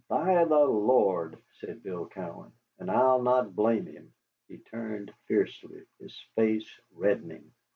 "By 0.07 0.45
the 0.45 0.57
Lord!" 0.65 1.37
said 1.59 1.83
Bill 1.83 2.07
Cowan, 2.07 2.53
"and 2.79 2.89
I'll 2.89 3.21
not 3.21 3.55
blame 3.55 3.85
him." 3.85 4.11
He 4.47 4.57
turned 4.57 5.13
fiercely, 5.27 5.85
his 5.99 6.19
face 6.33 6.67
reddening. 6.95 7.51